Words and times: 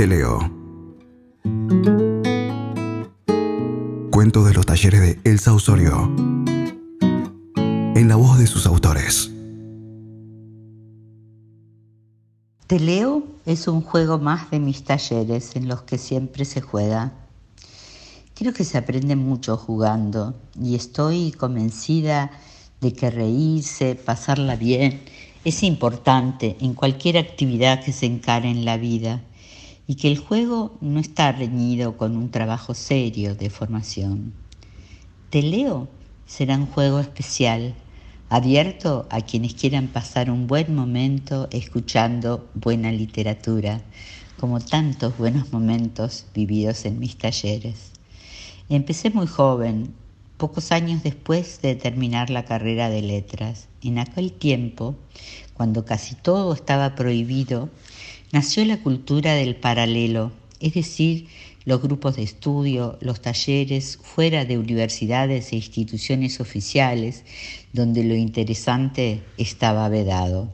Te 0.00 0.06
leo. 0.06 0.38
Cuento 4.10 4.44
de 4.44 4.54
los 4.54 4.64
talleres 4.64 5.02
de 5.02 5.20
Elsa 5.30 5.52
Osorio. 5.52 6.10
En 7.54 8.08
la 8.08 8.16
voz 8.16 8.38
de 8.38 8.46
sus 8.46 8.64
autores. 8.64 9.30
Te 12.66 12.80
leo 12.80 13.24
es 13.44 13.68
un 13.68 13.82
juego 13.82 14.18
más 14.18 14.50
de 14.50 14.58
mis 14.58 14.84
talleres 14.84 15.54
en 15.54 15.68
los 15.68 15.82
que 15.82 15.98
siempre 15.98 16.46
se 16.46 16.62
juega. 16.62 17.12
Creo 18.34 18.54
que 18.54 18.64
se 18.64 18.78
aprende 18.78 19.16
mucho 19.16 19.58
jugando 19.58 20.34
y 20.58 20.76
estoy 20.76 21.32
convencida 21.32 22.30
de 22.80 22.94
que 22.94 23.10
reírse, 23.10 23.96
pasarla 23.96 24.56
bien, 24.56 25.02
es 25.44 25.62
importante 25.62 26.56
en 26.62 26.72
cualquier 26.72 27.18
actividad 27.18 27.84
que 27.84 27.92
se 27.92 28.06
encare 28.06 28.48
en 28.48 28.64
la 28.64 28.78
vida 28.78 29.20
y 29.90 29.96
que 29.96 30.06
el 30.06 30.18
juego 30.18 30.78
no 30.80 31.00
está 31.00 31.32
reñido 31.32 31.96
con 31.96 32.16
un 32.16 32.30
trabajo 32.30 32.74
serio 32.74 33.34
de 33.34 33.50
formación. 33.50 34.32
Te 35.30 35.42
leo 35.42 35.88
será 36.26 36.56
un 36.56 36.66
juego 36.66 37.00
especial, 37.00 37.74
abierto 38.28 39.08
a 39.10 39.20
quienes 39.22 39.54
quieran 39.54 39.88
pasar 39.88 40.30
un 40.30 40.46
buen 40.46 40.76
momento 40.76 41.48
escuchando 41.50 42.48
buena 42.54 42.92
literatura, 42.92 43.80
como 44.38 44.60
tantos 44.60 45.18
buenos 45.18 45.52
momentos 45.52 46.24
vividos 46.34 46.84
en 46.84 47.00
mis 47.00 47.18
talleres. 47.18 47.90
Empecé 48.68 49.10
muy 49.10 49.26
joven, 49.26 49.92
pocos 50.36 50.70
años 50.70 51.02
después 51.02 51.62
de 51.62 51.74
terminar 51.74 52.30
la 52.30 52.44
carrera 52.44 52.90
de 52.90 53.02
letras. 53.02 53.66
En 53.82 53.98
aquel 53.98 54.30
tiempo, 54.30 54.94
cuando 55.52 55.84
casi 55.84 56.14
todo 56.14 56.54
estaba 56.54 56.94
prohibido, 56.94 57.70
nació 58.32 58.64
la 58.64 58.82
cultura 58.82 59.34
del 59.34 59.56
paralelo, 59.56 60.32
es 60.60 60.74
decir, 60.74 61.26
los 61.64 61.82
grupos 61.82 62.16
de 62.16 62.22
estudio, 62.22 62.98
los 63.00 63.20
talleres 63.20 63.98
fuera 64.02 64.44
de 64.44 64.58
universidades 64.58 65.52
e 65.52 65.56
instituciones 65.56 66.40
oficiales, 66.40 67.24
donde 67.72 68.04
lo 68.04 68.14
interesante 68.14 69.22
estaba 69.36 69.88
vedado. 69.88 70.50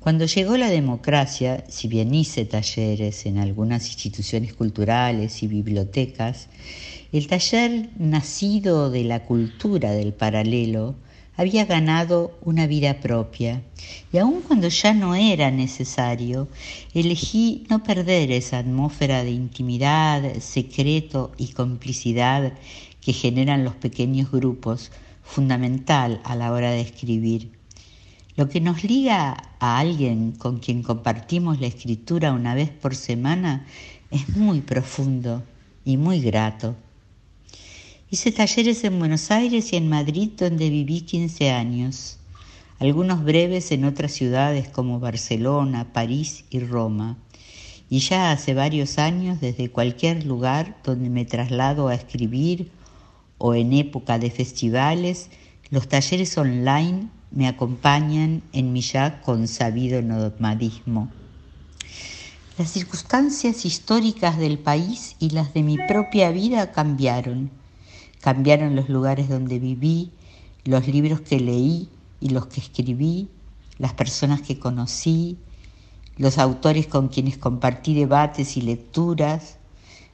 Cuando 0.00 0.26
llegó 0.26 0.56
la 0.56 0.70
democracia, 0.70 1.64
si 1.68 1.88
bien 1.88 2.14
hice 2.14 2.44
talleres 2.44 3.26
en 3.26 3.38
algunas 3.38 3.88
instituciones 3.88 4.54
culturales 4.54 5.42
y 5.42 5.48
bibliotecas, 5.48 6.48
el 7.12 7.26
taller 7.26 7.90
nacido 7.98 8.90
de 8.90 9.04
la 9.04 9.24
cultura 9.24 9.92
del 9.92 10.12
paralelo 10.12 10.94
había 11.36 11.64
ganado 11.64 12.36
una 12.42 12.66
vida 12.66 13.00
propia 13.00 13.62
y 14.12 14.18
aun 14.18 14.40
cuando 14.42 14.68
ya 14.68 14.94
no 14.94 15.14
era 15.14 15.50
necesario, 15.50 16.48
elegí 16.94 17.66
no 17.68 17.82
perder 17.82 18.32
esa 18.32 18.58
atmósfera 18.58 19.22
de 19.22 19.30
intimidad, 19.30 20.38
secreto 20.40 21.32
y 21.36 21.48
complicidad 21.48 22.54
que 23.00 23.12
generan 23.12 23.64
los 23.64 23.74
pequeños 23.74 24.30
grupos, 24.30 24.90
fundamental 25.22 26.20
a 26.24 26.36
la 26.36 26.52
hora 26.52 26.70
de 26.70 26.80
escribir. 26.80 27.52
Lo 28.36 28.48
que 28.48 28.60
nos 28.60 28.84
liga 28.84 29.36
a 29.60 29.78
alguien 29.78 30.32
con 30.32 30.58
quien 30.58 30.82
compartimos 30.82 31.60
la 31.60 31.66
escritura 31.66 32.32
una 32.32 32.54
vez 32.54 32.70
por 32.70 32.94
semana 32.94 33.66
es 34.10 34.36
muy 34.36 34.60
profundo 34.60 35.42
y 35.84 35.96
muy 35.96 36.20
grato. 36.20 36.76
Hice 38.16 38.32
talleres 38.32 38.82
en 38.84 38.98
Buenos 38.98 39.30
Aires 39.30 39.74
y 39.74 39.76
en 39.76 39.90
Madrid 39.90 40.30
donde 40.38 40.70
viví 40.70 41.02
15 41.02 41.50
años, 41.50 42.16
algunos 42.78 43.22
breves 43.22 43.72
en 43.72 43.84
otras 43.84 44.12
ciudades 44.12 44.70
como 44.70 45.00
Barcelona, 45.00 45.92
París 45.92 46.46
y 46.48 46.60
Roma. 46.60 47.18
Y 47.90 47.98
ya 47.98 48.32
hace 48.32 48.54
varios 48.54 48.96
años 48.96 49.42
desde 49.42 49.70
cualquier 49.70 50.24
lugar 50.24 50.78
donde 50.82 51.10
me 51.10 51.26
traslado 51.26 51.88
a 51.88 51.94
escribir 51.94 52.70
o 53.36 53.54
en 53.54 53.74
época 53.74 54.18
de 54.18 54.30
festivales, 54.30 55.28
los 55.68 55.86
talleres 55.86 56.38
online 56.38 57.10
me 57.30 57.46
acompañan 57.46 58.42
en 58.54 58.72
mi 58.72 58.80
ya 58.80 59.20
consabido 59.20 60.00
nomadismo. 60.00 61.10
Las 62.56 62.70
circunstancias 62.70 63.66
históricas 63.66 64.38
del 64.38 64.58
país 64.58 65.16
y 65.18 65.28
las 65.28 65.52
de 65.52 65.62
mi 65.62 65.76
propia 65.76 66.30
vida 66.30 66.72
cambiaron 66.72 67.50
Cambiaron 68.26 68.74
los 68.74 68.88
lugares 68.88 69.28
donde 69.28 69.60
viví, 69.60 70.10
los 70.64 70.88
libros 70.88 71.20
que 71.20 71.38
leí 71.38 71.88
y 72.20 72.30
los 72.30 72.46
que 72.46 72.58
escribí, 72.58 73.28
las 73.78 73.92
personas 73.94 74.42
que 74.42 74.58
conocí, 74.58 75.36
los 76.16 76.38
autores 76.38 76.88
con 76.88 77.06
quienes 77.06 77.38
compartí 77.38 77.94
debates 77.94 78.56
y 78.56 78.62
lecturas, 78.62 79.58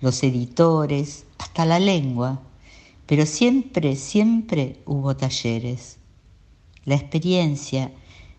los 0.00 0.22
editores, 0.22 1.26
hasta 1.38 1.64
la 1.64 1.80
lengua. 1.80 2.42
Pero 3.06 3.26
siempre, 3.26 3.96
siempre 3.96 4.80
hubo 4.86 5.16
talleres. 5.16 5.98
La 6.84 6.94
experiencia 6.94 7.90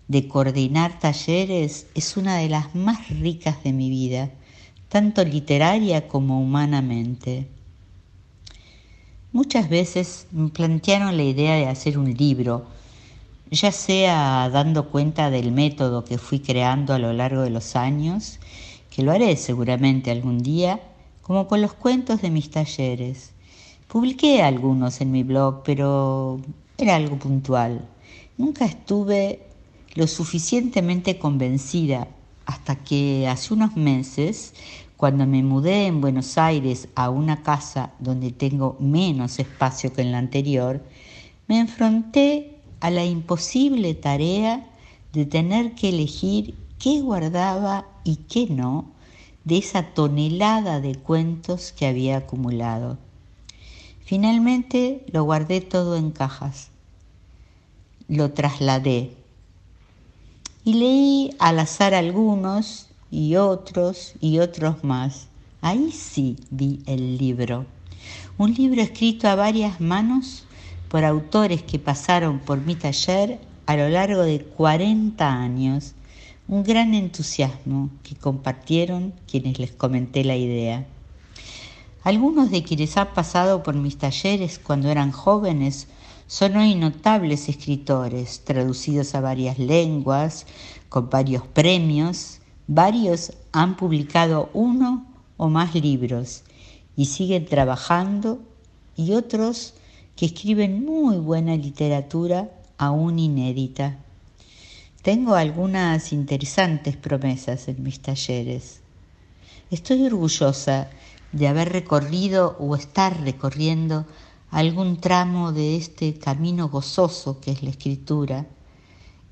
de 0.07 0.29
coordinar 0.29 0.97
talleres 0.97 1.87
es 1.93 2.15
una 2.15 2.37
de 2.37 2.47
las 2.47 2.73
más 2.73 3.09
ricas 3.09 3.61
de 3.65 3.73
mi 3.73 3.89
vida, 3.89 4.31
tanto 4.87 5.25
literaria 5.25 6.07
como 6.07 6.41
humanamente. 6.41 7.56
Muchas 9.37 9.69
veces 9.69 10.25
me 10.31 10.49
plantearon 10.49 11.15
la 11.15 11.21
idea 11.21 11.53
de 11.57 11.67
hacer 11.67 11.99
un 11.99 12.11
libro, 12.11 12.65
ya 13.51 13.71
sea 13.71 14.49
dando 14.49 14.89
cuenta 14.89 15.29
del 15.29 15.51
método 15.51 16.03
que 16.03 16.17
fui 16.17 16.39
creando 16.39 16.91
a 16.91 16.97
lo 16.97 17.13
largo 17.13 17.43
de 17.43 17.51
los 17.51 17.75
años, 17.75 18.39
que 18.89 19.03
lo 19.03 19.11
haré 19.11 19.35
seguramente 19.35 20.09
algún 20.09 20.39
día, 20.39 20.79
como 21.21 21.47
con 21.47 21.61
los 21.61 21.73
cuentos 21.73 22.23
de 22.23 22.31
mis 22.31 22.49
talleres. 22.49 23.29
Publiqué 23.87 24.41
algunos 24.41 25.01
en 25.01 25.11
mi 25.11 25.21
blog, 25.21 25.61
pero 25.63 26.41
era 26.75 26.95
algo 26.95 27.19
puntual. 27.19 27.87
Nunca 28.39 28.65
estuve 28.65 29.41
lo 29.93 30.07
suficientemente 30.07 31.19
convencida 31.19 32.07
hasta 32.47 32.75
que 32.77 33.27
hace 33.27 33.53
unos 33.53 33.75
meses 33.75 34.55
cuando 34.97 35.27
me 35.27 35.43
mudé 35.43 35.85
en 35.85 36.01
Buenos 36.01 36.39
Aires 36.39 36.89
a 36.95 37.11
una 37.11 37.43
casa 37.43 37.91
donde 37.99 38.31
tengo 38.31 38.75
menos 38.79 39.37
espacio 39.37 39.93
que 39.93 40.01
en 40.01 40.11
la 40.11 40.17
anterior, 40.17 40.83
me 41.47 41.59
enfrenté 41.59 42.57
a 42.79 42.89
la 42.89 43.05
imposible 43.05 43.93
tarea 43.93 44.65
de 45.13 45.25
tener 45.25 45.75
que 45.75 45.89
elegir 45.89 46.55
qué 46.79 47.01
guardaba 47.01 47.85
y 48.03 48.17
qué 48.17 48.47
no 48.49 48.85
de 49.43 49.59
esa 49.59 49.83
tonelada 49.93 50.81
de 50.81 50.95
cuentos 50.95 51.71
que 51.71 51.85
había 51.85 52.17
acumulado. 52.17 52.97
Finalmente 54.03 55.05
lo 55.11 55.23
guardé 55.23 55.61
todo 55.61 55.95
en 55.95 56.11
cajas. 56.11 56.69
Lo 58.07 58.31
trasladé 58.31 59.13
y 60.63 60.73
leí 60.73 61.35
al 61.39 61.59
azar 61.59 61.93
algunos 61.93 62.87
y 63.11 63.35
otros 63.35 64.13
y 64.19 64.39
otros 64.39 64.83
más. 64.83 65.27
Ahí 65.61 65.91
sí 65.91 66.35
vi 66.49 66.81
el 66.85 67.17
libro. 67.17 67.65
Un 68.37 68.53
libro 68.53 68.81
escrito 68.81 69.27
a 69.27 69.35
varias 69.35 69.81
manos 69.81 70.45
por 70.89 71.03
autores 71.03 71.63
que 71.63 71.79
pasaron 71.79 72.39
por 72.39 72.59
mi 72.59 72.75
taller 72.75 73.39
a 73.65 73.75
lo 73.75 73.89
largo 73.89 74.21
de 74.21 74.41
40 74.43 75.27
años. 75.27 75.93
Un 76.47 76.63
gran 76.63 76.93
entusiasmo 76.93 77.89
que 78.03 78.15
compartieron 78.15 79.13
quienes 79.29 79.59
les 79.59 79.71
comenté 79.71 80.23
la 80.23 80.37
idea. 80.37 80.85
Algunos 82.03 82.51
de 82.51 82.63
quienes 82.63 82.95
han 82.95 83.13
pasado 83.13 83.63
por 83.63 83.75
mis 83.75 83.97
talleres 83.97 84.59
cuando 84.59 84.89
eran 84.89 85.11
jóvenes 85.11 85.87
son 86.27 86.55
hoy 86.55 86.75
notables 86.75 87.49
escritores, 87.49 88.41
traducidos 88.45 89.15
a 89.15 89.21
varias 89.21 89.59
lenguas, 89.59 90.45
con 90.87 91.09
varios 91.09 91.45
premios 91.47 92.39
Varios 92.67 93.31
han 93.53 93.77
publicado 93.77 94.49
uno 94.53 95.05
o 95.37 95.47
más 95.47 95.73
libros 95.73 96.43
y 96.97 97.05
siguen 97.05 97.45
trabajando 97.45 98.39
y 98.97 99.13
otros 99.13 99.73
que 100.17 100.25
escriben 100.25 100.83
muy 100.83 101.17
buena 101.17 101.55
literatura 101.55 102.51
aún 102.77 103.19
inédita. 103.19 103.99
Tengo 105.01 105.35
algunas 105.35 106.11
interesantes 106.11 106.97
promesas 106.97 107.69
en 107.69 107.83
mis 107.83 108.01
talleres. 108.01 108.81
Estoy 109.71 110.05
orgullosa 110.05 110.89
de 111.31 111.47
haber 111.47 111.71
recorrido 111.71 112.57
o 112.59 112.75
estar 112.75 113.21
recorriendo 113.21 114.05
algún 114.51 114.97
tramo 114.97 115.53
de 115.53 115.77
este 115.77 116.15
camino 116.19 116.67
gozoso 116.67 117.39
que 117.39 117.51
es 117.51 117.63
la 117.63 117.69
escritura 117.69 118.45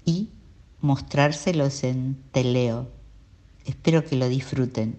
y 0.06 0.30
mostrárselos 0.80 1.83
en 1.83 2.18
Teleo. 2.31 2.94
Espero 3.65 4.06
que 4.06 4.15
lo 4.15 4.29
disfruten. 4.29 4.95